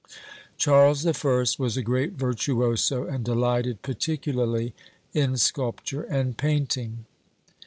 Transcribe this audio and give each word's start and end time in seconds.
Charles 0.57 1.03
the 1.03 1.13
First 1.13 1.59
was 1.59 1.77
a 1.77 1.83
great 1.83 2.13
virtuoso, 2.13 3.05
and 3.05 3.23
delighted 3.23 3.83
particularly 3.83 4.73
in 5.13 5.37
sculpture 5.37 6.01
and 6.01 6.35
painting." 6.35 7.05